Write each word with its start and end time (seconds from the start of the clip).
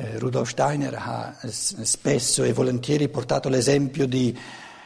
Eh, 0.00 0.16
Rudolf 0.20 0.50
Steiner 0.50 0.94
ha 0.94 1.34
spesso 1.48 2.44
e 2.44 2.52
volentieri 2.52 3.08
portato 3.08 3.48
l'esempio 3.48 4.06
di, 4.06 4.36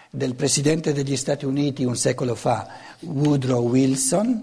del 0.09 0.35
presidente 0.35 0.95
degli 0.95 1.19
Stati 1.19 1.45
Uniti 1.45 1.85
un 1.85 1.97
secolo 1.97 2.35
fa, 2.35 2.67
Woodrow 3.01 3.69
Wilson, 3.69 4.41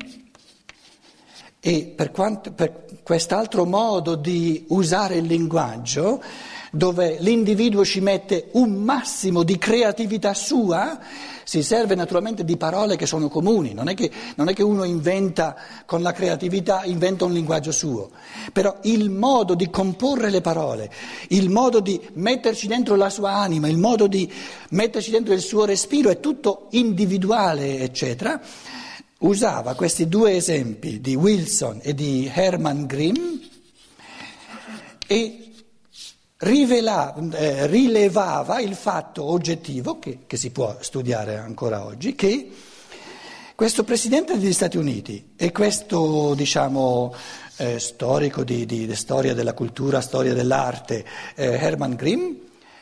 e 1.59 1.93
per, 1.95 2.11
quanto, 2.11 2.51
per 2.51 2.99
quest'altro 3.01 3.65
modo 3.65 4.13
di 4.13 4.65
usare 4.67 5.15
il 5.15 5.25
linguaggio, 5.25 6.21
dove 6.71 7.17
l'individuo 7.19 7.83
ci 7.83 7.99
mette 7.99 8.49
un 8.53 8.71
massimo 8.71 9.43
di 9.43 9.57
creatività 9.57 10.33
sua, 10.33 10.99
si 11.43 11.63
serve 11.63 11.95
naturalmente 11.95 12.45
di 12.45 12.57
parole 12.57 12.95
che 12.95 13.07
sono 13.07 13.27
comuni, 13.27 13.73
non 13.73 13.89
è 13.89 13.95
che, 13.95 14.11
non 14.35 14.49
è 14.49 14.53
che 14.53 14.61
uno 14.61 14.83
inventa 14.83 15.55
con 15.85 16.03
la 16.03 16.11
creatività, 16.11 16.83
inventa 16.85 17.25
un 17.25 17.33
linguaggio 17.33 17.71
suo, 17.71 18.11
però 18.53 18.77
il 18.83 19.09
modo 19.09 19.55
di 19.55 19.69
comporre 19.69 20.29
le 20.29 20.41
parole, 20.41 20.91
il 21.29 21.49
modo 21.49 21.79
di 21.79 21.99
metterci 22.13 22.67
dentro 22.67 22.95
la 22.95 23.09
sua 23.09 23.31
anima, 23.31 23.67
il 23.67 23.77
modo 23.77 24.05
di 24.05 24.31
metterci 24.69 25.09
dentro 25.09 25.33
il 25.33 25.41
suo 25.41 25.65
respiro 25.65 26.09
è 26.11 26.19
tutto 26.19 26.67
individuale, 26.71 27.79
eccetera. 27.79 28.39
Usava 29.21 29.73
questi 29.73 30.07
due 30.07 30.35
esempi 30.35 31.01
di 31.01 31.15
Wilson 31.15 31.79
e 31.81 31.93
di 31.93 32.31
Hermann 32.33 32.85
Grimm 32.85 33.37
e 35.07 35.38
rivela, 36.39 37.13
eh, 37.33 37.67
rilevava 37.67 38.59
il 38.59 38.75
fatto 38.75 39.23
oggettivo, 39.23 39.99
che, 39.99 40.19
che, 40.25 40.37
si 40.37 40.51
può 40.51 40.77
studiare 40.79 41.37
ancora 41.37 41.83
oggi, 41.83 42.15
che 42.15 42.49
questo 43.55 43.83
Presidente 43.83 44.37
degli 44.37 44.53
Stati 44.53 44.77
Uniti 44.77 45.31
e 45.35 45.51
questo, 45.51 46.33
diciamo, 46.35 47.13
eh, 47.57 47.79
storico 47.79 48.43
di, 48.43 48.65
di, 48.65 48.87
di, 48.87 48.95
storia 48.95 49.33
della 49.33 49.53
cultura, 49.53 49.99
storia 49.99 50.33
dell'arte, 50.33 51.03
eh, 51.35 51.45
Hermann 51.45 51.95
Grimm, 51.95 52.33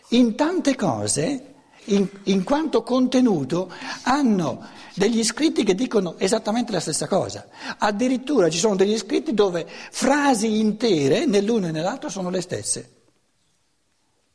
in 0.09 0.36
tante 0.36 0.76
cose, 0.76 1.53
in, 1.86 2.08
in 2.26 2.44
quanto 2.44 2.84
contenuto, 2.84 3.72
hanno 4.03 4.68
degli 4.94 5.24
scritti 5.24 5.64
che 5.64 5.74
dicono 5.74 6.14
esattamente 6.20 6.72
la 6.72 6.80
stessa 6.80 7.08
cosa. 7.08 7.48
Addirittura 7.80 8.50
ci 8.50 8.59
sono 8.59 8.76
degli 8.76 8.98
scritti 8.98 9.34
dove 9.34 9.66
frasi 9.68 10.59
intere 10.59 11.26
nell'uno 11.26 11.68
e 11.68 11.72
nell'altro 11.72 12.09
sono 12.09 12.30
le 12.30 12.42
stesse 12.42 12.92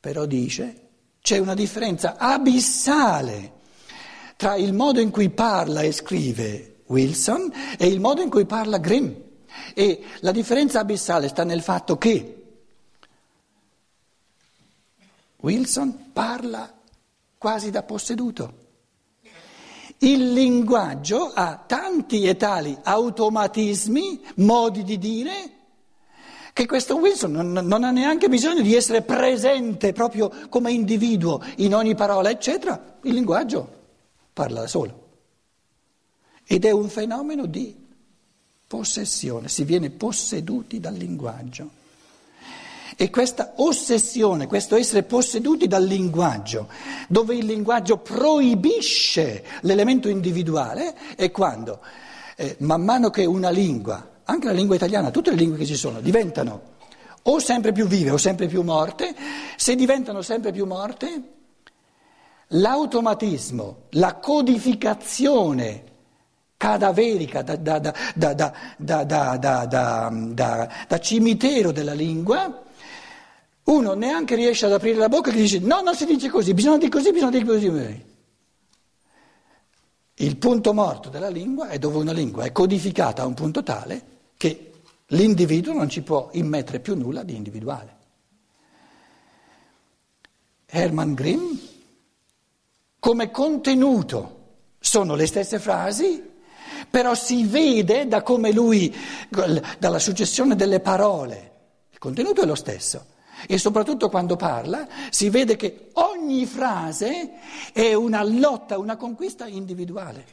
però 0.03 0.27
dice 0.27 0.89
c'è 1.21 1.39
una 1.39 1.55
differenza 1.55 2.17
abissale 2.17 3.61
tra 4.35 4.57
il 4.57 4.73
modo 4.73 4.99
in 4.99 5.13
cui 5.13 5.31
parla 5.31 5.83
e 5.83 5.93
scrive 5.93 6.81
Wilson 6.87 7.53
e 7.79 7.87
il 7.87 8.01
modo 8.01 8.21
in 8.21 8.29
cui 8.29 8.45
parla 8.45 8.79
Grimm. 8.79 9.13
E 9.73 10.03
la 10.19 10.33
differenza 10.33 10.81
abissale 10.81 11.29
sta 11.29 11.45
nel 11.45 11.63
fatto 11.63 11.97
che 11.99 12.43
Wilson 15.37 16.11
parla 16.13 16.81
quasi 17.39 17.71
da 17.71 17.85
posseduto. 17.85 18.55
Il 19.99 20.33
linguaggio 20.33 21.31
ha 21.33 21.63
tanti 21.65 22.25
e 22.25 22.37
tali 22.37 22.77
automatismi, 22.83 24.21
modi 24.37 24.83
di 24.83 24.99
dire, 24.99 25.62
che 26.53 26.67
questo 26.67 26.97
Wilson 26.97 27.33
non, 27.33 27.53
non, 27.53 27.83
ha 27.83 27.91
neanche 27.91 28.29
bisogno 28.29 28.61
di 28.61 28.75
essere 28.75 29.03
presente 29.03 29.93
proprio 29.93 30.31
come 30.51 30.71
individuo 30.71 31.43
in 31.57 31.75
ogni 31.75 31.95
parola, 31.95 32.31
eccetera, 32.31 32.99
il 33.03 33.15
linguaggio 33.15 33.81
parla 34.33 34.61
da 34.61 34.67
solo. 34.67 35.01
Ed 36.45 36.65
è 36.67 36.71
un 36.71 36.91
fenomeno 36.91 37.47
di 37.47 37.75
possessione, 38.67 39.49
si 39.49 39.65
viene 39.65 39.91
posseduti 39.91 40.79
dal 40.79 40.95
linguaggio. 40.95 41.81
E 42.97 43.09
questa 43.09 43.55
ossessione, 43.57 44.47
questo 44.47 44.77
essere 44.77 45.05
posseduti 45.05 45.67
dal 45.67 45.85
linguaggio, 45.85 46.69
dove 47.09 47.35
il 47.35 47.47
linguaggio 47.47 47.97
proibisce 47.97 49.45
l'elemento 49.63 50.11
individuale, 50.11 50.95
è 51.17 51.31
quando, 51.31 51.81
eh, 52.37 52.57
man 52.59 52.83
mano 52.83 53.09
che 53.09 53.25
una 53.25 53.49
lingua 53.49 54.12
anche 54.25 54.47
la 54.47 54.53
lingua 54.53 54.77
italiana, 54.77 55.11
tutte 55.11 55.31
le 55.31 55.37
lingue 55.37 55.59
che 55.59 55.67
ci 55.67 55.77
sono, 55.77 56.01
diventano 56.01 56.71
o 57.23 57.39
sempre 57.39 57.73
più 57.73 57.87
vive 57.87 58.11
o 58.11 58.17
sempre 58.17 58.47
più 58.47 58.63
morte. 58.63 59.15
Se 59.57 59.75
diventano 59.75 60.23
sempre 60.23 60.53
più 60.53 60.67
morte, 60.67 61.23
l'automatismo, 62.49 63.83
la 63.91 64.17
codificazione 64.17 65.91
cadaverica 66.57 67.43
da, 67.43 67.57
da, 67.57 67.79
da, 68.17 68.53
da, 70.87 70.99
cimitero 71.01 71.73
della 71.73 71.95
lingua, 71.95 72.63
uno 73.65 73.95
neanche 73.95 74.35
riesce 74.35 74.67
ad 74.67 74.73
aprire 74.73 74.99
la 74.99 75.09
bocca 75.09 75.31
e 75.31 75.35
dice 75.35 75.59
no, 75.61 75.81
non 75.81 75.95
si 75.95 76.05
dice 76.05 76.29
così, 76.29 76.55
bisogna 76.55 76.79
dire 76.79 76.91
così, 76.91 77.13
bisogna 77.13 77.31
dire 77.31 77.45
così. 77.45 78.11
Il 80.23 80.37
punto 80.37 80.73
morto 80.73 81.09
della 81.09 81.29
lingua 81.29 81.69
è 81.69 81.81
dove 81.81 81.99
una 81.99 82.13
lingua 82.13 82.45
è 82.45 82.53
codificata 82.53 83.23
a 83.23 83.27
un 83.27 83.35
punto 83.35 83.65
tale 83.65 84.03
che 84.37 84.71
l'individuo 85.07 85.73
non 85.73 85.89
ci 85.89 86.03
può 86.03 86.29
immettere 86.35 86.79
più 86.79 86.95
nulla 86.95 87.25
di 87.25 87.35
individuale. 87.35 87.97
Hermann 90.65 91.15
Grimm, 91.15 91.57
come 93.01 93.33
contenuto, 93.33 94.39
sono 94.79 95.17
le 95.17 95.27
stesse 95.27 95.59
frasi, 95.59 96.23
però 96.89 97.17
si 97.17 97.45
vede 97.45 98.07
da 98.07 98.23
come 98.23 98.53
lui, 98.53 98.95
dalla 99.79 99.99
successione 99.99 100.55
delle 100.55 100.79
parole, 100.79 101.53
il 101.91 101.99
contenuto 101.99 102.43
è 102.43 102.47
lo 102.47 102.55
stesso. 102.55 103.07
E 103.47 103.59
soprattutto 103.59 104.09
quando 104.09 104.37
parla 104.37 104.87
si 105.11 105.29
vede 105.31 105.57
che 105.57 105.91
ogni 105.95 106.47
frase 106.47 107.33
è 107.73 107.95
una 107.95 108.23
lotta, 108.23 108.79
una 108.79 108.97
conquista 108.97 109.47
individuale. 109.47 110.25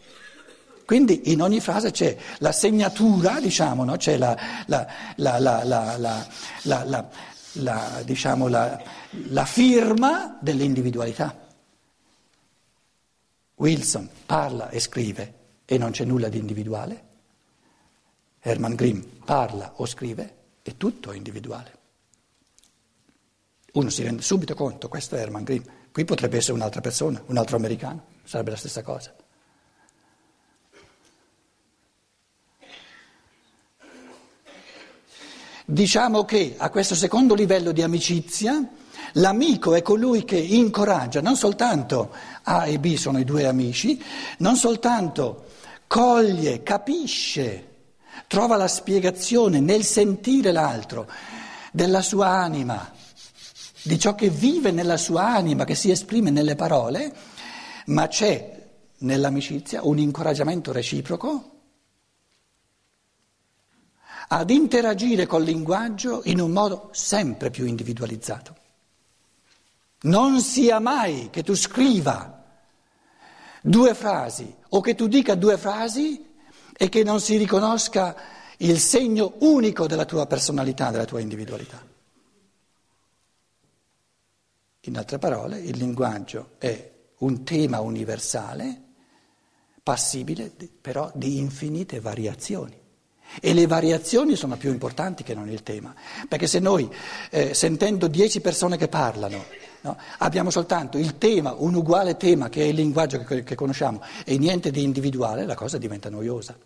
Quindi 0.86 1.32
in 1.32 1.42
ogni 1.42 1.60
frase 1.60 1.92
c'è 1.92 2.18
la 2.40 2.52
segnatura, 2.52 3.40
diciamo, 3.40 3.84
no? 3.84 3.96
c'è 3.96 4.18
la, 4.18 4.36
la, 4.66 4.88
la, 7.54 8.04
diciamo, 8.04 8.48
la 8.48 9.46
firma 9.46 10.38
dell'individualità. 10.42 11.48
Wilson 13.56 14.10
parla 14.26 14.70
e 14.70 14.80
scrive 14.80 15.34
e 15.66 15.78
non 15.78 15.92
c'è 15.92 16.06
nulla 16.06 16.30
di 16.30 16.38
individuale. 16.38 17.04
Hermann 18.40 18.74
Grimm 18.74 19.02
parla 19.26 19.74
o 19.76 19.86
scrive 19.86 20.36
e 20.64 20.78
tutto 20.78 21.12
è 21.12 21.16
individuale. 21.16 21.79
Uno 23.74 23.90
si 23.90 24.04
rende 24.04 24.22
subito 24.22 24.56
conto, 24.56 24.88
questo 24.88 25.16
è 25.16 25.20
Hermann 25.20 25.44
Grimm, 25.44 25.64
qui 25.92 26.06
potrebbe 26.06 26.38
essere 26.38 26.54
un'altra 26.54 26.82
persona, 26.82 27.22
un 27.28 27.38
altro 27.38 27.56
americano, 27.56 28.04
sarebbe 28.24 28.52
la 28.52 28.58
stessa 28.58 28.82
cosa. 28.82 29.14
Diciamo 35.66 36.26
che 36.26 36.56
a 36.58 36.72
questo 36.72 36.96
secondo 36.96 37.36
livello 37.36 37.72
di 37.72 37.84
amicizia 37.84 38.68
l'amico 39.14 39.76
è 39.76 39.84
colui 39.84 40.26
che 40.26 40.38
incoraggia, 40.38 41.22
non 41.22 41.36
soltanto 41.36 42.12
A 42.42 42.66
e 42.66 42.80
B 42.80 42.96
sono 42.96 43.20
i 43.20 43.24
due 43.24 43.46
amici, 43.46 44.02
non 44.40 44.56
soltanto 44.56 45.46
coglie, 45.86 46.64
capisce, 46.64 47.68
trova 48.26 48.56
la 48.56 48.68
spiegazione 48.68 49.60
nel 49.60 49.84
sentire 49.84 50.52
l'altro, 50.52 51.08
della 51.72 52.02
sua 52.02 52.30
anima, 52.30 52.92
di 53.90 53.98
ciò 53.98 54.14
che 54.14 54.30
vive 54.30 54.70
nella 54.70 54.98
sua 54.98 55.30
anima, 55.30 55.66
che 55.66 55.74
si 55.74 55.90
esprime 55.90 56.30
nelle 56.30 56.54
parole, 56.54 57.12
ma 57.88 58.08
c'è 58.08 58.68
nell'amicizia 59.00 59.84
un 59.84 59.98
incoraggiamento 59.98 60.72
reciproco 60.72 61.58
ad 64.28 64.52
interagire 64.52 65.26
col 65.26 65.42
linguaggio 65.42 66.22
in 66.26 66.40
un 66.40 66.52
modo 66.52 66.90
sempre 66.92 67.50
più 67.50 67.66
individualizzato. 67.66 68.56
Non 70.02 70.40
sia 70.40 70.78
mai 70.80 71.30
che 71.32 71.42
tu 71.42 71.56
scriva 71.56 72.46
due 73.60 73.96
frasi 73.96 74.56
o 74.70 74.82
che 74.82 74.94
tu 74.94 75.08
dica 75.08 75.34
due 75.34 75.58
frasi 75.58 76.28
e 76.78 76.90
che 76.90 77.04
non 77.04 77.20
si 77.20 77.38
riconosca 77.38 78.16
il 78.58 78.78
segno 78.78 79.34
unico 79.40 79.88
della 79.88 80.06
tua 80.06 80.28
personalità, 80.28 80.92
della 80.92 81.06
tua 81.06 81.22
individualità. 81.22 81.89
In 84.84 84.98
altre 84.98 85.20
parole, 85.20 85.60
il 85.60 85.78
linguaggio 85.78 86.52
è 86.58 86.92
un 87.18 87.44
tema 87.44 87.82
universale, 87.82 88.82
passibile 89.84 90.52
però 90.80 91.12
di 91.14 91.38
infinite 91.38 92.00
variazioni. 92.00 92.78
E 93.42 93.54
le 93.54 93.68
variazioni 93.68 94.36
sono 94.36 94.56
più 94.56 94.72
importanti 94.72 95.24
che 95.24 95.36
non 95.36 95.50
il 95.50 95.64
tema, 95.64 95.94
perché 96.28 96.48
se 96.48 96.60
noi, 96.60 96.90
eh, 97.30 97.54
sentendo 97.54 98.08
dieci 98.08 98.40
persone 98.40 98.78
che 98.78 98.88
parlano, 98.88 99.44
no, 99.82 99.98
abbiamo 100.20 100.50
soltanto 100.50 100.98
il 100.98 101.18
tema, 101.18 101.54
un 101.54 101.76
uguale 101.76 102.16
tema 102.16 102.48
che 102.48 102.62
è 102.62 102.66
il 102.66 102.76
linguaggio 102.76 103.22
che, 103.24 103.44
che 103.44 103.56
conosciamo 103.56 104.02
e 104.24 104.38
niente 104.38 104.72
di 104.72 104.82
individuale, 104.82 105.46
la 105.46 105.56
cosa 105.56 105.78
diventa 105.78 106.10
noiosa. 106.10 106.58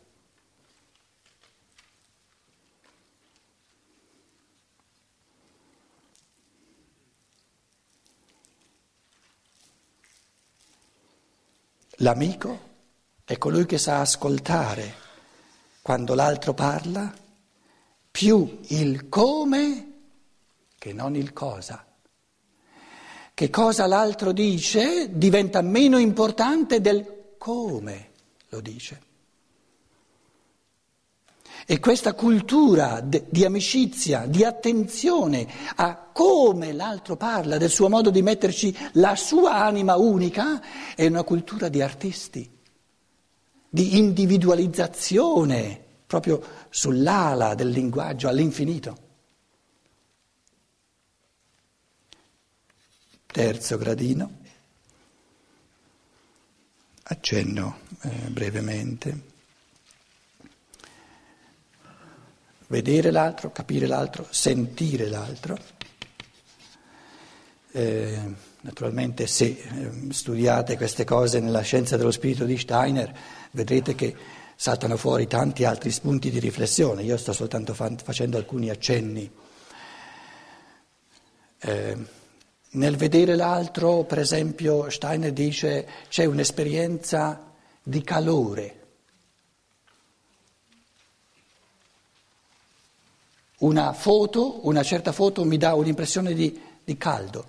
L'amico 12.04 12.60
è 13.24 13.38
colui 13.38 13.66
che 13.66 13.78
sa 13.78 14.02
ascoltare 14.02 14.94
quando 15.82 16.14
l'altro 16.16 16.54
parla, 16.54 17.14
più 18.12 18.60
il 18.68 19.08
come 19.08 19.92
che 20.78 20.92
non 20.92 21.16
il 21.16 21.32
cosa. 21.32 21.86
Che 23.34 23.50
cosa 23.50 23.88
l'altro 23.88 24.34
dice 24.34 25.18
diventa 25.18 25.62
meno 25.62 25.98
importante 25.98 26.82
del 26.82 27.36
come 27.38 28.12
lo 28.50 28.60
dice. 28.60 29.02
E 31.66 31.80
questa 31.80 32.14
cultura 32.14 33.00
di 33.00 33.46
amicizia, 33.46 34.26
di 34.26 34.44
attenzione 34.44 35.48
a 35.76 35.96
come 35.96 36.74
l'altro 36.74 37.16
parla, 37.16 37.58
del 37.58 37.70
suo 37.70 37.88
modo 37.88 38.10
di 38.10 38.22
metterci 38.22 38.76
la 38.94 39.16
sua 39.16 39.64
anima 39.64 39.96
unica, 39.96 40.62
è 40.94 41.08
una 41.08 41.24
cultura 41.24 41.70
di 41.70 41.82
artisti, 41.82 42.50
di 43.70 43.98
individualizzazione, 43.98 45.82
proprio 46.06 46.44
sull'ala 46.70 47.56
del 47.56 47.70
linguaggio 47.70 48.28
all'infinito. 48.28 48.98
Terzo 53.26 53.78
gradino, 53.78 54.32
accenno 57.04 57.80
eh, 58.02 58.10
brevemente. 58.30 59.32
Vedere 62.74 63.12
l'altro, 63.12 63.52
capire 63.52 63.86
l'altro, 63.86 64.26
sentire 64.32 65.08
l'altro. 65.08 65.56
Eh, 67.72 68.20
naturalmente 68.62 69.28
se 69.28 69.46
eh, 69.46 69.92
studiate 70.12 70.76
queste 70.76 71.04
cose 71.04 71.40
nella 71.40 71.62
scienza 71.62 71.98
dello 71.98 72.12
spirito 72.12 72.46
di 72.46 72.58
Steiner 72.58 73.14
vedrete 73.52 73.94
che 73.94 74.16
saltano 74.56 74.98
fuori 74.98 75.28
tanti 75.28 75.66
altri 75.66 75.92
spunti 75.92 76.32
di 76.32 76.40
riflessione, 76.40 77.04
io 77.04 77.18
sto 77.18 77.32
soltanto 77.32 77.76
fa- 77.76 77.96
facendo 78.04 78.38
alcuni 78.38 78.72
accenni. 78.72 79.30
Eh, 81.60 81.98
nel 82.72 82.96
vedere 82.96 83.36
l'altro, 83.36 84.04
per 84.04 84.18
esempio, 84.18 84.90
Steiner 84.90 85.32
dice 85.32 85.88
c'è 86.10 86.26
un'esperienza 86.26 87.52
di 87.84 88.02
calore 88.02 88.83
Una 93.64 93.94
foto, 93.94 94.68
una 94.68 94.84
certa 94.84 95.14
foto 95.14 95.46
mi 95.46 95.58
dà 95.58 95.74
un'impressione 95.74 96.34
di, 96.34 96.60
di 96.84 96.98
caldo. 96.98 97.46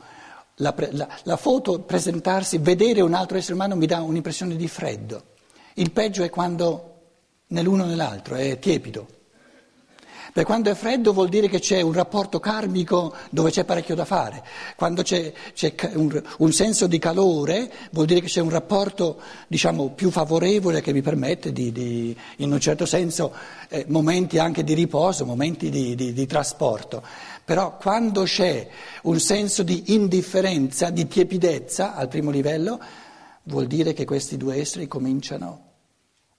La, 0.57 0.73
la, 0.91 1.09
la, 1.25 1.37
foto, 1.37 1.81
presentarsi, 1.81 2.59
vedere 2.59 3.01
un 3.01 3.15
altro 3.15 3.37
essere 3.37 3.55
umano 3.55 3.75
mi 3.75 3.87
dà 3.87 4.01
un'impressione 4.01 4.55
di 4.55 4.69
freddo. 4.69 5.23
Il 5.75 5.91
peggio 5.91 6.23
è 6.23 6.31
quando 6.31 6.91
nell'uno 7.49 7.83
o 7.83 7.87
nell'altro 7.87 8.37
è 8.37 8.61
tiepido. 8.61 9.09
Perché 10.35 10.49
quando 10.49 10.69
è 10.69 10.75
freddo 10.75 11.13
vuol 11.13 11.29
dire 11.29 11.49
che 11.49 11.61
c'è 11.61 11.81
un 11.81 11.93
rapporto 11.93 12.41
karmico 12.41 13.15
dove 13.31 13.53
c'è 13.53 13.63
parecchio 13.65 13.95
da 13.95 14.05
fare. 14.05 14.43
Quando 14.75 15.03
c'è, 15.03 15.33
c'è 15.53 15.73
un, 15.95 16.21
un, 16.39 16.53
senso 16.53 16.89
di 16.89 16.99
calore 16.99 17.73
vuol 17.93 18.07
dire 18.07 18.19
che 18.21 18.27
c'è 18.27 18.41
un 18.41 18.51
rapporto 18.51 19.21
diciamo, 19.47 19.91
più 19.91 20.11
favorevole 20.11 20.81
che 20.81 20.93
mi 20.93 21.03
permette 21.03 21.53
di, 21.53 21.71
di 21.71 22.17
in 22.39 22.51
un 22.51 22.59
certo 22.59 22.85
senso, 22.85 23.33
eh, 23.69 23.85
momenti 23.87 24.41
anche 24.41 24.65
di 24.65 24.75
riposo, 24.75 25.25
momenti 25.25 25.71
di, 25.71 25.95
di, 25.95 26.13
di 26.13 26.27
trasporto. 26.27 27.01
Però 27.45 27.77
quando 27.77 28.25
c'è 28.25 28.69
un 29.03 29.21
senso 29.21 29.63
di 29.63 29.95
indifferenza, 29.95 30.91
di 30.91 31.07
tiepidezza 31.07 31.95
al 31.95 32.09
primo 32.09 32.33
livello, 32.33 32.81
vuol 33.45 33.69
dire 33.69 33.93
che 33.93 34.05
questi 34.05 34.37
due 34.37 34.57
esseri 34.57 34.89
cominciano 34.89 35.61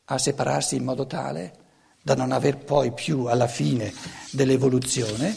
a 0.04 0.18
separarsi 0.18 0.76
in 0.76 0.84
modo 0.84 1.08
tale 1.08 1.64
da 2.06 2.14
non 2.14 2.32
aver 2.32 2.58
poi 2.58 2.92
più 2.92 3.26
alla 3.26 3.48
fine 3.48 3.92
dell'evoluzione, 4.30 5.36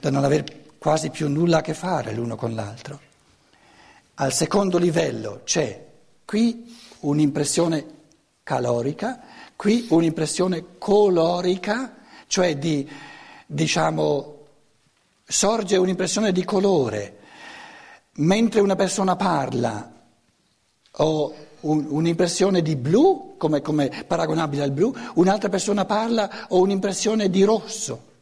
da 0.00 0.08
non 0.08 0.24
aver 0.24 0.44
quasi 0.78 1.10
più 1.10 1.28
nulla 1.28 1.58
a 1.58 1.60
che 1.60 1.74
fare 1.74 2.14
l'uno 2.14 2.36
con 2.36 2.54
l'altro. 2.54 2.98
Al 4.14 4.32
secondo 4.32 4.78
livello 4.78 5.42
c'è 5.44 5.88
qui 6.24 6.74
un'impressione 7.00 7.86
calorica, 8.42 9.20
qui 9.56 9.88
un'impressione 9.90 10.78
colorica, 10.78 11.96
cioè 12.28 12.56
di, 12.56 12.88
diciamo, 13.44 14.38
sorge 15.22 15.76
un'impressione 15.76 16.32
di 16.32 16.44
colore. 16.46 17.18
Mentre 18.12 18.62
una 18.62 18.74
persona 18.74 19.16
parla 19.16 19.92
o 20.92 21.45
un, 21.70 21.86
un'impressione 21.88 22.62
di 22.62 22.76
blu, 22.76 23.34
come, 23.36 23.60
come 23.60 24.04
paragonabile 24.06 24.62
al 24.62 24.70
blu, 24.72 24.94
un'altra 25.14 25.48
persona 25.48 25.84
parla 25.84 26.46
ho 26.48 26.60
un'impressione 26.60 27.30
di 27.30 27.42
rosso. 27.42 28.14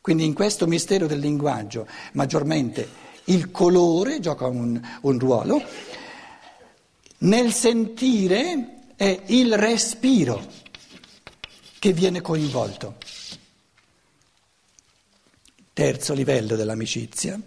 Quindi 0.00 0.24
in 0.24 0.34
questo 0.34 0.66
mistero 0.66 1.06
del 1.06 1.18
linguaggio 1.18 1.86
maggiormente 2.12 3.02
il 3.24 3.50
colore 3.50 4.20
gioca 4.20 4.46
un, 4.46 4.80
un 5.02 5.18
ruolo, 5.18 5.62
nel 7.18 7.52
sentire 7.52 8.80
è 8.96 9.22
il 9.26 9.56
respiro 9.56 10.44
che 11.78 11.92
viene 11.92 12.20
coinvolto. 12.20 12.96
Terzo 15.72 16.12
livello 16.12 16.54
dell'amicizia 16.54 17.40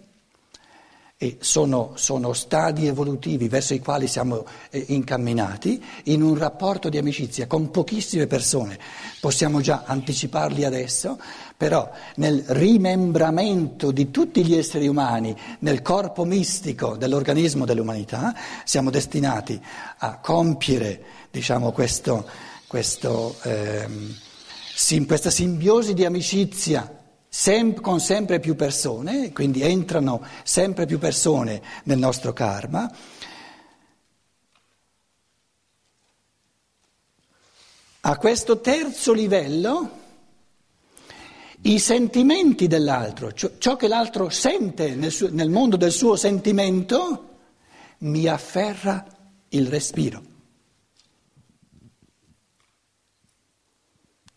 e 1.20 1.38
sono, 1.40 1.94
sono, 1.96 2.32
stadi 2.34 2.86
evolutivi 2.86 3.48
verso 3.48 3.74
i 3.74 3.80
quali 3.80 4.06
siamo 4.06 4.46
eh, 4.70 4.84
incamminati 4.90 5.84
in 6.04 6.22
un 6.22 6.38
rapporto 6.38 6.90
di 6.90 7.00
amicizia 7.00 7.48
con 7.48 7.72
pochissime 7.72 8.28
persone. 8.28 8.78
Possiamo 9.20 9.60
già 9.60 9.82
anticiparli 9.88 10.64
adesso, 10.64 11.20
però 11.58 11.90
nel 12.18 12.44
rimembramento 12.50 13.90
di 13.90 14.12
tutti 14.12 14.46
gli 14.46 14.54
esseri 14.54 14.88
umani 14.88 15.36
nel 15.60 15.82
corpo 15.82 16.24
mistico 16.24 16.96
dell'organismo 16.96 17.66
dell'umanità 17.66 18.36
siamo 18.64 18.92
destinati 18.92 19.60
a 19.98 20.20
compiere 20.20 21.04
diciamo, 21.32 21.72
questo, 21.72 22.30
questo, 22.68 23.36
ehm, 23.42 24.16
sim, 24.76 25.08
questa 25.08 25.32
simbiosi 25.32 25.96
di 25.96 26.06
amicizia 26.06 26.97
Sem- 27.40 27.82
con 27.82 28.00
sempre 28.00 28.40
più 28.40 28.56
persone, 28.56 29.32
quindi 29.32 29.62
entrano 29.62 30.26
sempre 30.42 30.88
più 30.88 30.98
persone 30.98 31.62
nel 31.84 32.00
nostro 32.00 32.34
karma. 32.34 32.92
A 38.00 38.18
questo 38.18 38.60
terzo 38.60 39.14
livello 39.14 39.92
i 41.62 41.78
sentimenti 41.78 42.66
dell'altro, 42.66 43.32
ciò 43.32 43.76
che 43.76 43.88
l'altro 43.88 44.30
sente 44.30 44.96
nel, 44.96 45.12
suo, 45.12 45.30
nel 45.30 45.52
mondo 45.52 45.78
del 45.78 45.92
suo 45.92 46.16
sentimento, 46.16 47.38
mi 48.00 48.26
afferra 48.26 49.06
il 49.50 49.68
respiro. 49.68 50.24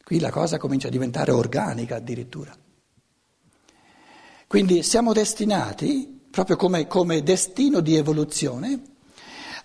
Qui 0.05 0.19
la 0.21 0.31
cosa 0.31 0.59
comincia 0.59 0.89
a 0.89 0.91
diventare 0.91 1.31
organica 1.31 1.97
addirittura. 1.97 2.69
Quindi 4.51 4.83
siamo 4.83 5.13
destinati, 5.13 6.23
proprio 6.29 6.57
come, 6.57 6.89
come 6.89 7.23
destino 7.23 7.79
di 7.79 7.95
evoluzione, 7.95 8.83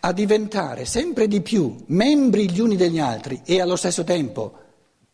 a 0.01 0.11
diventare 0.11 0.85
sempre 0.85 1.27
di 1.27 1.41
più 1.41 1.75
membri 1.87 2.51
gli 2.51 2.59
uni 2.59 2.75
degli 2.75 2.99
altri 2.99 3.41
e 3.45 3.59
allo 3.59 3.77
stesso 3.77 4.03
tempo 4.03 4.59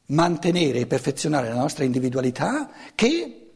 mantenere 0.07 0.79
e 0.79 0.87
perfezionare 0.87 1.47
la 1.47 1.55
nostra 1.55 1.85
individualità 1.85 2.69
che 2.93 3.51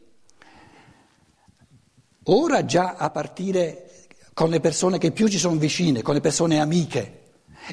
ora 2.22 2.64
già 2.64 2.94
a 2.96 3.10
partire 3.10 4.06
con 4.32 4.48
le 4.48 4.60
persone 4.60 4.96
che 4.96 5.10
più 5.10 5.28
ci 5.28 5.36
sono 5.36 5.56
vicine, 5.56 6.00
con 6.00 6.14
le 6.14 6.22
persone 6.22 6.60
amiche 6.60 7.24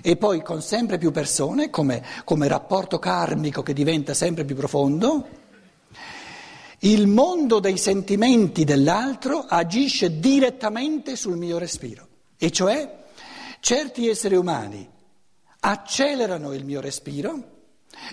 e 0.01 0.17
poi 0.17 0.41
con 0.41 0.61
sempre 0.61 0.97
più 0.97 1.11
persone 1.11 1.69
come, 1.69 2.03
come 2.25 2.49
rapporto 2.49 2.99
karmico 2.99 3.63
che 3.63 3.71
diventa 3.71 4.13
sempre 4.13 4.43
più 4.43 4.57
profondo 4.57 5.42
il 6.83 7.07
mondo 7.07 7.59
dei 7.59 7.77
sentimenti 7.77 8.63
dell'altro 8.65 9.39
agisce 9.39 10.19
direttamente 10.19 11.15
sul 11.15 11.37
mio 11.37 11.57
respiro, 11.57 12.07
e 12.37 12.51
cioè 12.51 13.03
certi 13.59 14.09
esseri 14.09 14.35
umani 14.35 14.89
accelerano 15.59 16.53
il 16.53 16.65
mio 16.65 16.81
respiro 16.81 17.51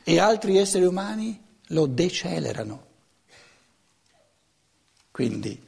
e 0.05 0.21
altri 0.21 0.57
esseri 0.57 0.85
umani 0.85 1.43
lo 1.69 1.87
decelerano. 1.87 2.87
Quindi, 5.11 5.61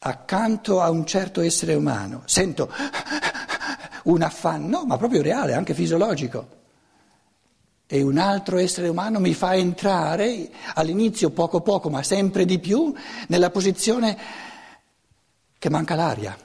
accanto 0.00 0.80
a 0.82 0.90
un 0.90 1.06
certo 1.06 1.40
essere 1.40 1.74
umano, 1.74 2.22
sento 2.26 2.70
un 4.04 4.20
affanno, 4.20 4.84
ma 4.84 4.98
proprio 4.98 5.22
reale, 5.22 5.54
anche 5.54 5.72
fisiologico 5.72 6.58
e 7.92 8.02
un 8.02 8.18
altro 8.18 8.58
essere 8.58 8.86
umano 8.86 9.18
mi 9.18 9.34
fa 9.34 9.56
entrare 9.56 10.48
all'inizio 10.74 11.30
poco 11.30 11.60
poco, 11.60 11.90
ma 11.90 12.04
sempre 12.04 12.44
di 12.44 12.60
più, 12.60 12.94
nella 13.26 13.50
posizione 13.50 14.16
che 15.58 15.68
manca 15.68 15.96
l'aria. 15.96 16.38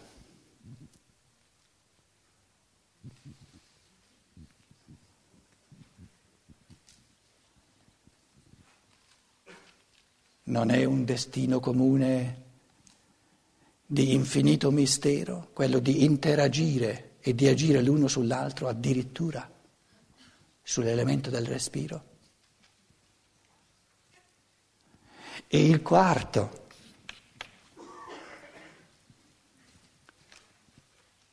Non 10.45 10.71
è 10.71 10.83
un 10.83 11.05
destino 11.05 11.59
comune 11.59 12.41
di 13.85 14.13
infinito 14.13 14.71
mistero 14.71 15.49
quello 15.53 15.77
di 15.77 16.03
interagire 16.05 17.17
e 17.19 17.35
di 17.35 17.47
agire 17.47 17.83
l'uno 17.83 18.07
sull'altro 18.07 18.67
addirittura 18.67 19.54
sull'elemento 20.65 21.29
del 21.29 21.45
respiro. 21.45 22.03
E 25.47 25.63
il 25.63 25.83
quarto 25.83 26.67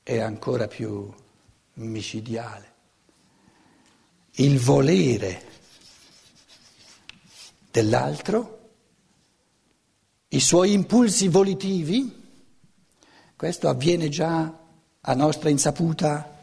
è 0.03 0.19
ancora 0.19 0.69
più 0.69 1.11
micidiale. 1.75 2.75
Il 4.33 4.59
volere 4.59 5.51
dell'altro, 7.71 8.71
i 10.29 10.41
suoi 10.41 10.75
impulsi 10.75 11.29
volitivi, 11.29 12.21
questo 13.35 13.69
avviene 13.71 14.11
già 14.11 14.59
a 15.01 15.15
nostra 15.15 15.49
insaputa 15.49 16.39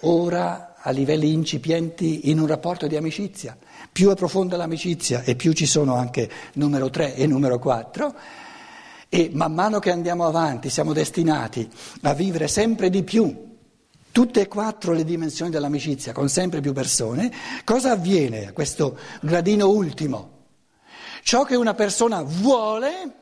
ora 0.00 0.73
a 0.86 0.90
livelli 0.90 1.32
incipienti 1.32 2.30
in 2.30 2.38
un 2.38 2.46
rapporto 2.46 2.86
di 2.86 2.96
amicizia. 2.96 3.56
Più 3.90 4.10
è 4.10 4.14
profonda 4.14 4.56
l'amicizia 4.56 5.22
e 5.22 5.34
più 5.34 5.52
ci 5.52 5.66
sono 5.66 5.94
anche 5.94 6.30
numero 6.54 6.90
3 6.90 7.14
e 7.14 7.26
numero 7.26 7.58
4 7.58 8.14
e 9.08 9.30
man 9.32 9.54
mano 9.54 9.78
che 9.78 9.90
andiamo 9.90 10.26
avanti 10.26 10.68
siamo 10.68 10.92
destinati 10.92 11.68
a 12.02 12.14
vivere 12.14 12.48
sempre 12.48 12.90
di 12.90 13.02
più 13.02 13.52
tutte 14.10 14.42
e 14.42 14.48
quattro 14.48 14.92
le 14.92 15.04
dimensioni 15.04 15.50
dell'amicizia 15.50 16.12
con 16.12 16.28
sempre 16.28 16.60
più 16.60 16.72
persone, 16.72 17.32
cosa 17.64 17.92
avviene 17.92 18.48
a 18.48 18.52
questo 18.52 18.98
gradino 19.20 19.68
ultimo? 19.68 20.30
Ciò 21.22 21.44
che 21.44 21.56
una 21.56 21.74
persona 21.74 22.22
vuole 22.22 23.12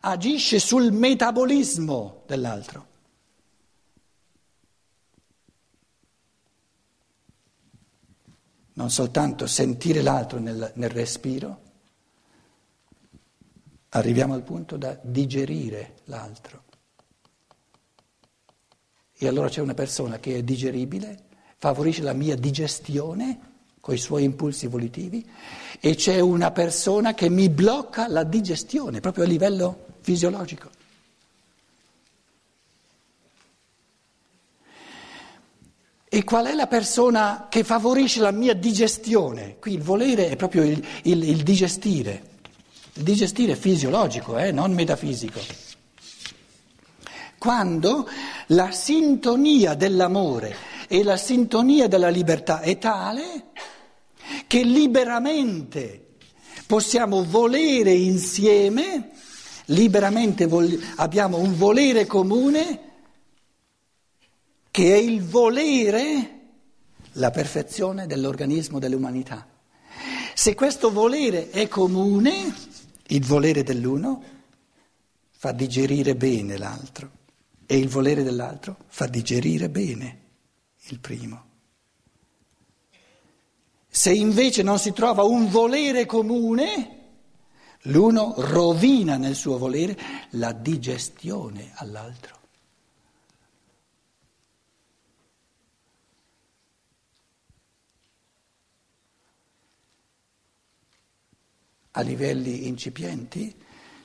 agisce 0.00 0.58
sul 0.58 0.90
metabolismo 0.90 2.22
dell'altro. 2.26 2.86
Non 8.74 8.90
soltanto 8.90 9.46
sentire 9.46 10.02
l'altro 10.02 10.38
nel, 10.38 10.72
nel 10.74 10.90
respiro, 10.90 11.60
arriviamo 13.90 14.34
al 14.34 14.42
punto 14.42 14.76
da 14.76 14.98
digerire 15.00 15.96
l'altro. 16.04 16.62
E 19.16 19.28
allora 19.28 19.48
c'è 19.48 19.60
una 19.60 19.74
persona 19.74 20.18
che 20.18 20.36
è 20.36 20.42
digeribile, 20.42 21.22
favorisce 21.56 22.02
la 22.02 22.12
mia 22.12 22.36
digestione 22.36 23.52
con 23.80 23.94
i 23.94 23.98
suoi 23.98 24.24
impulsi 24.24 24.66
volitivi 24.66 25.24
e 25.78 25.94
c'è 25.94 26.18
una 26.18 26.50
persona 26.50 27.14
che 27.14 27.28
mi 27.28 27.48
blocca 27.48 28.08
la 28.08 28.24
digestione 28.24 29.00
proprio 29.00 29.24
a 29.24 29.26
livello 29.26 29.86
fisiologico. 30.00 30.70
E 36.14 36.22
qual 36.22 36.46
è 36.46 36.54
la 36.54 36.68
persona 36.68 37.48
che 37.50 37.64
favorisce 37.64 38.20
la 38.20 38.30
mia 38.30 38.54
digestione? 38.54 39.56
Qui 39.58 39.72
il 39.72 39.82
volere 39.82 40.28
è 40.28 40.36
proprio 40.36 40.62
il, 40.62 40.80
il, 41.02 41.28
il 41.28 41.42
digestire. 41.42 42.22
Il 42.92 43.02
digestire 43.02 43.56
fisiologico, 43.56 44.38
eh, 44.38 44.52
non 44.52 44.72
metafisico. 44.72 45.40
Quando 47.36 48.08
la 48.46 48.70
sintonia 48.70 49.74
dell'amore 49.74 50.54
e 50.86 51.02
la 51.02 51.16
sintonia 51.16 51.88
della 51.88 52.10
libertà 52.10 52.60
è 52.60 52.78
tale 52.78 53.46
che 54.46 54.62
liberamente 54.62 56.10
possiamo 56.64 57.24
volere 57.24 57.90
insieme, 57.90 59.10
liberamente 59.64 60.48
abbiamo 60.94 61.38
un 61.38 61.56
volere 61.56 62.06
comune 62.06 62.92
che 64.74 64.92
è 64.92 64.96
il 64.96 65.22
volere, 65.22 66.40
la 67.12 67.30
perfezione 67.30 68.08
dell'organismo 68.08 68.80
dell'umanità. 68.80 69.46
Se 70.34 70.56
questo 70.56 70.90
volere 70.90 71.50
è 71.50 71.68
comune, 71.68 72.52
il 73.06 73.24
volere 73.24 73.62
dell'uno 73.62 74.20
fa 75.30 75.52
digerire 75.52 76.16
bene 76.16 76.58
l'altro 76.58 77.08
e 77.66 77.78
il 77.78 77.88
volere 77.88 78.24
dell'altro 78.24 78.78
fa 78.88 79.06
digerire 79.06 79.68
bene 79.68 80.20
il 80.88 80.98
primo. 80.98 81.44
Se 83.88 84.12
invece 84.12 84.64
non 84.64 84.80
si 84.80 84.92
trova 84.92 85.22
un 85.22 85.50
volere 85.50 86.04
comune, 86.04 86.98
l'uno 87.82 88.34
rovina 88.38 89.18
nel 89.18 89.36
suo 89.36 89.56
volere 89.56 89.96
la 90.30 90.50
digestione 90.50 91.70
all'altro. 91.74 92.42
A 101.96 102.00
livelli 102.00 102.66
incipienti, 102.66 103.54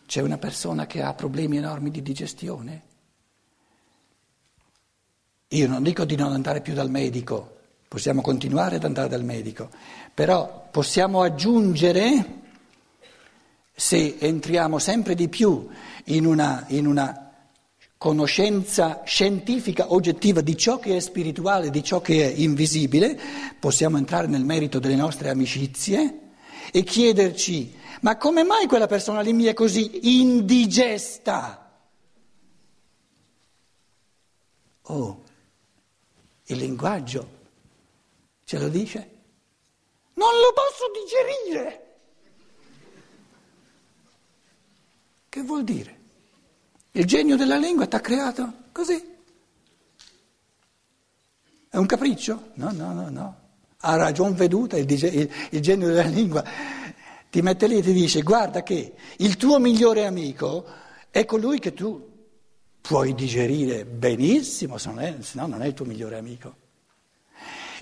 c'è 0.05 0.21
una 0.21 0.37
persona 0.37 0.85
che 0.85 1.01
ha 1.01 1.13
problemi 1.13 1.57
enormi 1.57 1.89
di 1.89 2.01
digestione. 2.01 2.83
Io 5.49 5.67
non 5.67 5.81
dico 5.81 6.05
di 6.05 6.15
non 6.15 6.31
andare 6.31 6.61
più 6.61 6.73
dal 6.73 6.91
medico, 6.91 7.57
possiamo 7.87 8.21
continuare 8.21 8.75
ad 8.75 8.83
andare 8.83 9.09
dal 9.09 9.23
medico, 9.23 9.69
però 10.13 10.67
possiamo 10.69 11.23
aggiungere, 11.23 12.37
se 13.73 14.17
entriamo 14.19 14.77
sempre 14.77 15.15
di 15.15 15.27
più 15.27 15.67
in 16.05 16.25
una, 16.25 16.65
in 16.67 16.85
una 16.85 17.31
conoscenza 17.97 19.01
scientifica 19.03 19.91
oggettiva 19.93 20.41
di 20.41 20.55
ciò 20.55 20.77
che 20.77 20.95
è 20.95 20.99
spirituale, 20.99 21.71
di 21.71 21.83
ciò 21.83 22.01
che 22.01 22.23
è 22.23 22.33
invisibile, 22.35 23.19
possiamo 23.59 23.97
entrare 23.97 24.27
nel 24.27 24.45
merito 24.45 24.77
delle 24.77 24.95
nostre 24.95 25.29
amicizie 25.29 26.28
e 26.71 26.83
chiederci 26.83 27.77
ma 28.01 28.17
come 28.17 28.43
mai 28.43 28.65
quella 28.67 28.87
persona 28.87 29.21
lì 29.21 29.33
mi 29.33 29.45
è 29.45 29.53
così 29.53 30.19
indigesta? 30.21 31.67
Oh, 34.83 35.23
il 36.45 36.57
linguaggio 36.57 37.37
ce 38.45 38.57
lo 38.57 38.69
dice? 38.69 39.17
Non 40.13 40.29
lo 40.29 40.53
posso 40.53 40.91
digerire. 40.93 41.85
Che 45.27 45.41
vuol 45.41 45.63
dire? 45.63 45.97
Il 46.91 47.05
genio 47.05 47.35
della 47.35 47.57
lingua 47.57 47.85
ti 47.85 47.95
ha 47.95 48.01
creato 48.01 48.53
così. 48.71 49.17
È 51.69 51.77
un 51.77 51.85
capriccio? 51.85 52.51
No, 52.55 52.71
no, 52.71 52.93
no, 52.93 53.09
no. 53.09 53.48
Ha 53.81 53.95
ragion 53.95 54.33
veduta 54.33 54.77
il, 54.77 54.91
il, 54.91 55.31
il 55.51 55.61
genio 55.61 55.87
della 55.87 56.03
lingua 56.03 56.43
ti 57.29 57.41
mette 57.41 57.67
lì 57.67 57.77
e 57.77 57.81
ti 57.81 57.93
dice 57.93 58.21
guarda 58.21 58.63
che 58.63 58.93
il 59.17 59.37
tuo 59.37 59.59
migliore 59.59 60.05
amico 60.05 60.65
è 61.11 61.25
colui 61.25 61.59
che 61.59 61.73
tu 61.73 62.07
puoi 62.81 63.13
digerire 63.13 63.85
benissimo, 63.85 64.77
se, 64.77 64.89
non 64.89 64.99
è, 64.99 65.15
se 65.19 65.39
no 65.39 65.45
non 65.45 65.61
è 65.61 65.67
il 65.67 65.73
tuo 65.73 65.85
migliore 65.85 66.17
amico. 66.17 66.55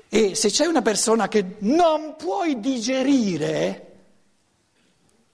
E 0.10 0.36
se 0.36 0.50
c'è 0.50 0.66
una 0.66 0.82
persona 0.82 1.28
che 1.28 1.56
non 1.60 2.16
puoi 2.18 2.60
digerire, 2.60 3.96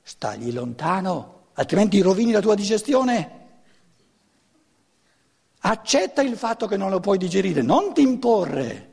stagli 0.04 0.52
lontano, 0.52 1.48
altrimenti 1.54 2.02
rovini 2.02 2.32
la 2.32 2.42
tua 2.42 2.56
digestione. 2.56 3.42
Accetta 5.66 6.22
il 6.22 6.36
fatto 6.36 6.68
che 6.68 6.78
non 6.78 6.90
lo 6.90 7.00
puoi 7.00 7.18
digerire, 7.18 7.62
non 7.62 7.94
ti 7.94 8.02
imporre. 8.02 8.92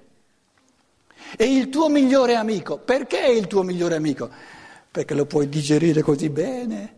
E 1.37 1.45
il 1.45 1.69
tuo 1.69 1.89
migliore 1.89 2.35
amico, 2.35 2.79
perché 2.79 3.21
è 3.23 3.31
il 3.31 3.47
tuo 3.47 3.63
migliore 3.63 3.97
amico? 3.97 4.31
perché 4.91 5.15
lo 5.15 5.25
puoi 5.25 5.49
digerire 5.49 6.03
così 6.03 6.29
bene, 6.31 6.95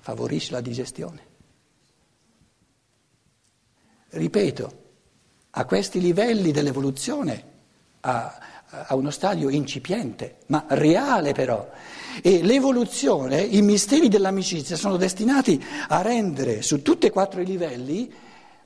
favorisce 0.00 0.52
la 0.52 0.60
digestione. 0.60 1.32
Ripeto, 4.08 4.82
a 5.50 5.64
questi 5.66 6.00
livelli 6.00 6.50
dell'evoluzione, 6.50 7.52
a, 8.00 8.38
a 8.86 8.94
uno 8.94 9.10
stadio 9.10 9.50
incipiente, 9.50 10.38
ma 10.46 10.64
reale 10.68 11.32
però. 11.32 11.68
E 12.22 12.42
l'evoluzione, 12.42 13.42
i 13.42 13.60
misteri 13.60 14.08
dell'amicizia 14.08 14.76
sono 14.76 14.96
destinati 14.96 15.62
a 15.88 16.00
rendere 16.00 16.62
su 16.62 16.80
tutti 16.80 17.06
e 17.06 17.10
quattro 17.10 17.42
i 17.42 17.46
livelli, 17.46 18.10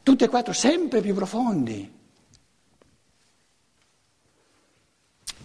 tutti 0.02 0.22
e 0.22 0.28
quattro 0.28 0.52
sempre 0.52 1.00
più 1.00 1.14
profondi. 1.14 1.97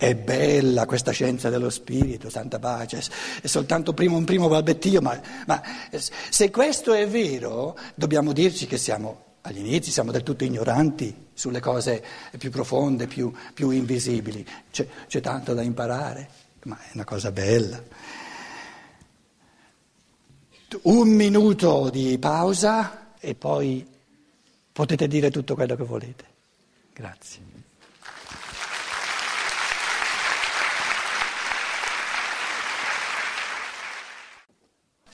È 0.03 0.15
bella 0.15 0.85
questa 0.85 1.11
scienza 1.11 1.49
dello 1.49 1.69
spirito, 1.69 2.29
santa 2.29 2.59
pace, 2.59 3.01
è 3.41 3.47
soltanto 3.47 3.93
primo, 3.93 4.17
un 4.17 4.25
primo 4.25 4.49
balbettio, 4.49 4.99
ma, 4.99 5.17
ma 5.47 5.63
se 5.93 6.51
questo 6.51 6.91
è 6.91 7.07
vero, 7.07 7.77
dobbiamo 7.95 8.33
dirci 8.33 8.67
che 8.67 8.77
siamo 8.77 9.37
agli 9.43 9.59
inizi, 9.59 9.91
siamo 9.91 10.11
del 10.11 10.23
tutto 10.23 10.43
ignoranti 10.43 11.27
sulle 11.33 11.61
cose 11.61 12.03
più 12.37 12.51
profonde, 12.51 13.07
più, 13.07 13.31
più 13.53 13.69
invisibili. 13.69 14.45
C'è, 14.69 14.85
c'è 15.07 15.21
tanto 15.21 15.53
da 15.53 15.61
imparare, 15.61 16.27
ma 16.63 16.77
è 16.77 16.89
una 16.95 17.05
cosa 17.05 17.31
bella. 17.31 17.81
Un 20.81 21.07
minuto 21.07 21.89
di 21.89 22.17
pausa 22.19 23.13
e 23.21 23.35
poi 23.35 23.87
potete 24.69 25.07
dire 25.07 25.31
tutto 25.31 25.55
quello 25.55 25.77
che 25.77 25.83
volete. 25.85 26.25
Grazie. 26.91 27.52